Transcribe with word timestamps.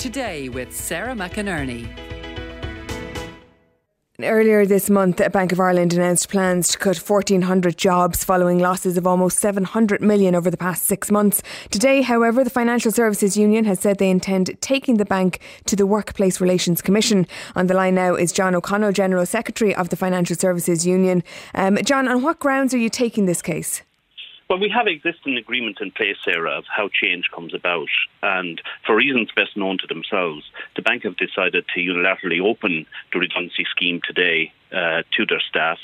Today 0.00 0.48
with 0.48 0.74
Sarah 0.74 1.12
McInerney. 1.12 1.86
Earlier 4.18 4.64
this 4.64 4.88
month, 4.88 5.20
Bank 5.30 5.52
of 5.52 5.60
Ireland 5.60 5.92
announced 5.92 6.30
plans 6.30 6.68
to 6.68 6.78
cut 6.78 6.96
1,400 6.96 7.76
jobs 7.76 8.24
following 8.24 8.58
losses 8.58 8.96
of 8.96 9.06
almost 9.06 9.38
700 9.40 10.00
million 10.00 10.34
over 10.34 10.50
the 10.50 10.56
past 10.56 10.84
six 10.84 11.10
months. 11.10 11.42
Today, 11.70 12.00
however, 12.00 12.42
the 12.42 12.48
Financial 12.48 12.90
Services 12.90 13.36
Union 13.36 13.66
has 13.66 13.80
said 13.80 13.98
they 13.98 14.08
intend 14.08 14.58
taking 14.62 14.96
the 14.96 15.04
bank 15.04 15.38
to 15.66 15.76
the 15.76 15.86
Workplace 15.86 16.40
Relations 16.40 16.80
Commission. 16.80 17.26
On 17.54 17.66
the 17.66 17.74
line 17.74 17.94
now 17.94 18.14
is 18.14 18.32
John 18.32 18.54
O'Connell, 18.54 18.92
General 18.92 19.26
Secretary 19.26 19.74
of 19.74 19.90
the 19.90 19.96
Financial 19.96 20.34
Services 20.34 20.86
Union. 20.86 21.22
Um, 21.54 21.76
John, 21.84 22.08
on 22.08 22.22
what 22.22 22.38
grounds 22.38 22.72
are 22.72 22.78
you 22.78 22.88
taking 22.88 23.26
this 23.26 23.42
case? 23.42 23.82
Well, 24.50 24.58
we 24.58 24.68
have 24.70 24.88
existing 24.88 25.36
agreement 25.36 25.78
in 25.80 25.92
place, 25.92 26.16
Sarah, 26.24 26.58
of 26.58 26.64
how 26.66 26.88
change 26.88 27.30
comes 27.32 27.54
about. 27.54 27.88
And 28.20 28.60
for 28.84 28.96
reasons 28.96 29.30
best 29.30 29.56
known 29.56 29.78
to 29.78 29.86
themselves, 29.86 30.50
the 30.74 30.82
bank 30.82 31.04
have 31.04 31.16
decided 31.16 31.66
to 31.72 31.80
unilaterally 31.80 32.40
open 32.40 32.84
the 33.12 33.20
redundancy 33.20 33.64
scheme 33.70 34.00
today 34.04 34.52
uh, 34.72 35.04
to 35.16 35.24
their 35.24 35.38
staff. 35.38 35.78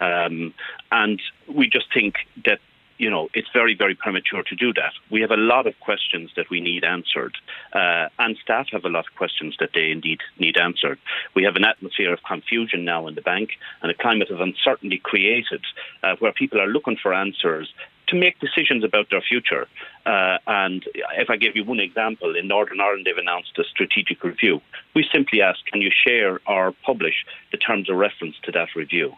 Um, 0.00 0.52
and 0.90 1.22
we 1.46 1.70
just 1.70 1.94
think 1.94 2.16
that 2.44 2.58
you 2.98 3.08
know, 3.08 3.28
it's 3.32 3.48
very, 3.52 3.74
very 3.74 3.94
premature 3.94 4.42
to 4.42 4.56
do 4.56 4.72
that. 4.74 4.92
We 5.10 5.20
have 5.20 5.30
a 5.30 5.36
lot 5.36 5.66
of 5.66 5.78
questions 5.80 6.30
that 6.36 6.50
we 6.50 6.60
need 6.60 6.84
answered, 6.84 7.36
uh, 7.72 8.08
and 8.18 8.36
staff 8.42 8.68
have 8.72 8.84
a 8.84 8.88
lot 8.88 9.06
of 9.06 9.16
questions 9.16 9.56
that 9.60 9.70
they 9.74 9.90
indeed 9.90 10.20
need 10.38 10.58
answered. 10.58 10.98
We 11.34 11.44
have 11.44 11.56
an 11.56 11.64
atmosphere 11.64 12.12
of 12.12 12.22
confusion 12.24 12.84
now 12.84 13.06
in 13.06 13.14
the 13.14 13.22
bank 13.22 13.50
and 13.82 13.90
a 13.90 13.94
climate 13.94 14.30
of 14.30 14.40
uncertainty 14.40 14.98
created 15.02 15.64
uh, 16.02 16.16
where 16.18 16.32
people 16.32 16.60
are 16.60 16.66
looking 16.66 16.96
for 17.00 17.14
answers 17.14 17.72
to 18.08 18.16
make 18.16 18.40
decisions 18.40 18.84
about 18.84 19.10
their 19.10 19.20
future. 19.20 19.66
Uh, 20.06 20.38
and 20.46 20.84
if 21.16 21.30
I 21.30 21.36
give 21.36 21.54
you 21.54 21.64
one 21.64 21.80
example, 21.80 22.34
in 22.34 22.48
Northern 22.48 22.80
Ireland, 22.80 23.06
they've 23.06 23.16
announced 23.16 23.58
a 23.58 23.64
strategic 23.64 24.24
review. 24.24 24.60
We 24.94 25.06
simply 25.12 25.42
ask, 25.42 25.64
can 25.66 25.82
you 25.82 25.90
share 25.90 26.40
or 26.46 26.72
publish 26.84 27.26
the 27.52 27.58
terms 27.58 27.90
of 27.90 27.96
reference 27.96 28.36
to 28.44 28.52
that 28.52 28.74
review? 28.74 29.14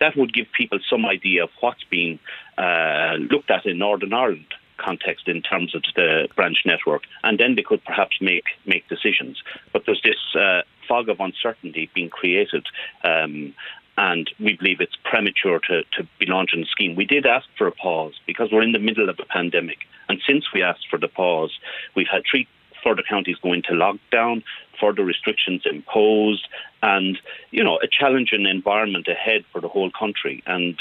That 0.00 0.16
would 0.16 0.32
give 0.32 0.46
people 0.56 0.78
some 0.88 1.04
idea 1.06 1.44
of 1.44 1.50
what's 1.60 1.84
being 1.84 2.18
uh, 2.58 3.14
looked 3.30 3.50
at 3.50 3.66
in 3.66 3.78
Northern 3.78 4.12
Ireland 4.12 4.54
context 4.78 5.28
in 5.28 5.42
terms 5.42 5.74
of 5.74 5.82
the 5.94 6.28
branch 6.34 6.62
network, 6.64 7.02
and 7.22 7.38
then 7.38 7.54
they 7.54 7.62
could 7.62 7.84
perhaps 7.84 8.16
make 8.20 8.44
make 8.66 8.88
decisions. 8.88 9.42
But 9.72 9.82
there's 9.84 10.00
this 10.02 10.16
uh, 10.34 10.62
fog 10.88 11.08
of 11.08 11.20
uncertainty 11.20 11.90
being 11.94 12.08
created, 12.08 12.66
um, 13.04 13.54
and 13.98 14.30
we 14.40 14.56
believe 14.56 14.80
it's 14.80 14.96
premature 15.04 15.60
to, 15.68 15.82
to 15.96 16.08
be 16.18 16.26
launching 16.26 16.62
a 16.62 16.66
scheme. 16.66 16.96
We 16.96 17.04
did 17.04 17.26
ask 17.26 17.46
for 17.58 17.66
a 17.66 17.72
pause 17.72 18.14
because 18.26 18.48
we're 18.50 18.62
in 18.62 18.72
the 18.72 18.78
middle 18.78 19.10
of 19.10 19.18
a 19.18 19.26
pandemic. 19.26 19.80
And 20.08 20.20
since 20.26 20.46
we 20.52 20.62
asked 20.62 20.86
for 20.88 20.98
the 20.98 21.08
pause, 21.08 21.52
we've 21.94 22.08
had 22.10 22.22
three 22.28 22.48
further 22.82 23.02
counties 23.08 23.36
go 23.42 23.52
into 23.52 23.72
lockdown, 23.72 24.42
further 24.80 25.04
restrictions 25.04 25.62
imposed, 25.64 26.46
and, 26.82 27.18
you 27.50 27.62
know, 27.62 27.78
a 27.82 27.86
challenging 27.86 28.46
environment 28.46 29.08
ahead 29.08 29.44
for 29.52 29.60
the 29.60 29.68
whole 29.68 29.90
country. 29.90 30.42
And 30.46 30.76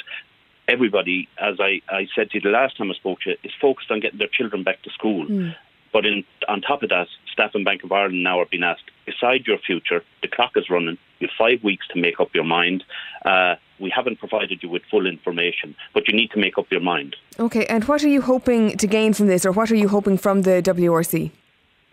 everybody, 0.68 1.28
as 1.38 1.60
I, 1.60 1.82
I 1.90 2.08
said 2.16 2.32
to 2.32 2.38
you 2.38 2.42
the 2.42 2.50
last 2.50 2.78
time 2.78 2.92
I 2.92 2.94
spoke 2.94 3.22
to 3.22 3.32
you, 3.32 3.36
is 3.44 3.52
focused 3.60 3.92
on 3.92 4.00
getting 4.00 4.20
their 4.20 4.30
children 4.32 4.64
back 4.64 4.82
to 4.84 4.90
school. 4.92 5.26
Mm. 5.26 5.56
But 5.92 6.06
in, 6.06 6.24
on 6.48 6.62
top 6.62 6.84
of 6.84 6.90
that, 6.90 7.08
staff 7.32 7.52
in 7.56 7.64
Bank 7.64 7.84
of 7.84 7.92
Ireland 7.92 8.24
now 8.24 8.40
are 8.40 8.46
being 8.46 8.64
asked, 8.64 8.84
decide 9.06 9.48
your 9.48 9.58
future. 9.58 10.04
The 10.22 10.28
clock 10.28 10.52
is 10.56 10.70
running. 10.70 10.98
You 11.20 11.28
have 11.28 11.36
five 11.38 11.64
weeks 11.64 11.88
to 11.94 12.00
make 12.00 12.20
up 12.20 12.30
your 12.34 12.44
mind. 12.44 12.84
Uh, 13.26 13.56
we 13.80 13.90
haven't 13.90 14.20
provided 14.20 14.62
you 14.62 14.70
with 14.70 14.84
full 14.92 15.08
information, 15.08 15.76
but 15.94 16.08
you 16.08 16.16
need 16.16 16.32
to 16.32 16.40
make 16.40 16.58
up 16.58 16.68
your 16.72 16.82
mind. 16.82 17.16
Okay, 17.40 17.66
and 17.66 17.84
what 17.86 18.04
are 18.04 18.10
you 18.10 18.22
hoping 18.22 18.78
to 18.78 18.88
gain 18.88 19.14
from 19.14 19.28
this, 19.28 19.46
or 19.46 19.52
what 19.52 19.72
are 19.72 19.76
you 19.76 19.88
hoping 19.88 20.18
from 20.18 20.44
the 20.44 20.62
WRC? 20.62 21.32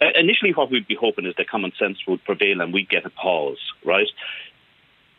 Uh, 0.01 0.07
initially, 0.15 0.53
what 0.53 0.71
we'd 0.71 0.87
be 0.87 0.95
hoping 0.95 1.27
is 1.27 1.35
that 1.37 1.49
common 1.49 1.73
sense 1.79 1.99
would 2.07 2.23
prevail 2.25 2.61
and 2.61 2.73
we'd 2.73 2.89
get 2.89 3.07
a 3.07 3.11
pause, 3.11 3.59
right? 3.85 4.09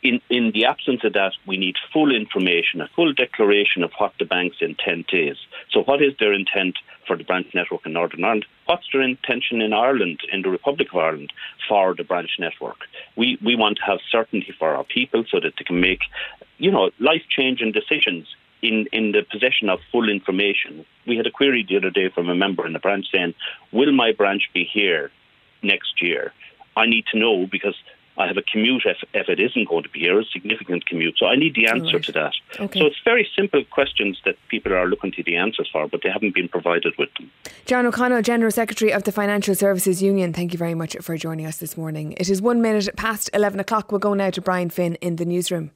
In, 0.03 0.21
in 0.29 0.51
the 0.53 0.65
absence 0.65 1.03
of 1.03 1.13
that, 1.13 1.33
we 1.47 1.57
need 1.57 1.75
full 1.91 2.15
information, 2.15 2.81
a 2.81 2.87
full 2.95 3.11
declaration 3.13 3.83
of 3.83 3.91
what 3.97 4.13
the 4.19 4.25
bank's 4.25 4.57
intent 4.61 5.07
is. 5.11 5.37
So, 5.71 5.81
what 5.83 6.03
is 6.03 6.13
their 6.19 6.33
intent 6.33 6.77
for 7.07 7.17
the 7.17 7.23
branch 7.23 7.47
network 7.55 7.85
in 7.85 7.93
Northern 7.93 8.23
Ireland? 8.23 8.45
What's 8.67 8.85
their 8.93 9.01
intention 9.01 9.61
in 9.61 9.73
Ireland, 9.73 10.19
in 10.31 10.43
the 10.43 10.49
Republic 10.49 10.89
of 10.93 10.99
Ireland, 10.99 11.33
for 11.67 11.95
the 11.95 12.03
branch 12.03 12.31
network? 12.37 12.77
We, 13.15 13.39
we 13.43 13.55
want 13.55 13.77
to 13.77 13.83
have 13.85 13.99
certainty 14.11 14.53
for 14.57 14.75
our 14.75 14.83
people 14.83 15.25
so 15.29 15.39
that 15.39 15.53
they 15.57 15.63
can 15.63 15.81
make, 15.81 16.01
you 16.59 16.71
know, 16.71 16.91
life 16.99 17.23
changing 17.29 17.71
decisions 17.71 18.27
in, 18.61 18.87
in 18.91 19.11
the 19.11 19.23
possession 19.29 19.69
of 19.69 19.79
full 19.91 20.09
information. 20.09 20.85
We 21.05 21.17
had 21.17 21.27
a 21.27 21.31
query 21.31 21.65
the 21.67 21.77
other 21.77 21.89
day 21.89 22.09
from 22.09 22.29
a 22.29 22.35
member 22.35 22.65
in 22.65 22.73
the 22.73 22.79
branch 22.79 23.07
saying, 23.13 23.33
Will 23.71 23.91
my 23.91 24.11
branch 24.11 24.49
be 24.53 24.63
here 24.65 25.11
next 25.61 26.01
year? 26.01 26.33
I 26.75 26.85
need 26.85 27.05
to 27.11 27.19
know 27.19 27.47
because 27.47 27.75
I 28.17 28.25
have 28.25 28.37
a 28.37 28.41
commute 28.41 28.83
if, 28.85 28.97
if 29.13 29.29
it 29.29 29.39
isn't 29.39 29.69
going 29.69 29.83
to 29.83 29.89
be 29.89 29.99
here, 29.99 30.19
a 30.19 30.25
significant 30.25 30.85
commute. 30.87 31.15
So 31.17 31.27
I 31.27 31.35
need 31.35 31.55
the 31.55 31.67
answer 31.67 31.97
right. 31.97 32.03
to 32.03 32.11
that. 32.13 32.33
Okay. 32.59 32.79
So 32.79 32.87
it's 32.87 32.99
very 33.05 33.27
simple 33.35 33.63
questions 33.65 34.19
that 34.25 34.37
people 34.49 34.73
are 34.73 34.87
looking 34.87 35.11
to 35.13 35.23
the 35.23 35.35
answers 35.35 35.69
for, 35.71 35.87
but 35.87 36.01
they 36.03 36.09
haven't 36.09 36.33
been 36.33 36.47
provided 36.47 36.95
with 36.97 37.09
them. 37.15 37.31
John 37.65 37.85
O'Connell, 37.85 38.23
General 38.23 38.51
Secretary 38.51 38.91
of 38.91 39.03
the 39.03 39.11
Financial 39.11 39.53
Services 39.53 40.01
Union, 40.01 40.33
thank 40.33 40.51
you 40.51 40.57
very 40.57 40.73
much 40.73 40.97
for 41.01 41.15
joining 41.15 41.45
us 41.45 41.57
this 41.57 41.77
morning. 41.77 42.13
It 42.13 42.29
is 42.29 42.41
one 42.41 42.61
minute 42.61 42.89
past 42.95 43.29
11 43.33 43.59
o'clock. 43.59 43.91
We'll 43.91 43.99
go 43.99 44.15
now 44.15 44.31
to 44.31 44.41
Brian 44.41 44.71
Finn 44.71 44.95
in 44.95 45.17
the 45.17 45.25
newsroom. 45.25 45.65